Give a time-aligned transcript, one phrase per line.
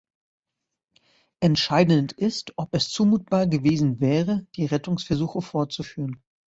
[1.41, 6.23] Entscheidend ist, ob es zumutbar gewesen wäre, die Rettungsversuche fortzuführen.